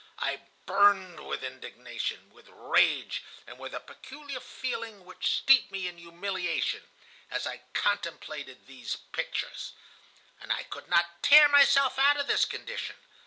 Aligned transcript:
I 0.17 0.41
burned 0.65 1.27
with 1.27 1.43
indignation, 1.43 2.31
with 2.33 2.47
rage, 2.49 3.21
and 3.45 3.59
with 3.59 3.75
a 3.75 3.79
peculiar 3.79 4.39
feeling 4.39 5.05
which 5.05 5.31
steeped 5.37 5.71
me 5.71 5.87
in 5.87 5.99
humiliation, 5.99 6.81
as 7.29 7.45
I 7.45 7.61
contemplated 7.75 8.65
these 8.65 8.95
pictures. 9.11 9.73
And 10.39 10.51
I 10.51 10.63
could 10.63 10.87
not 10.89 11.21
tear 11.21 11.47
myself 11.49 11.99
out 11.99 12.17
of 12.17 12.25
this 12.25 12.45
condition. 12.45 12.95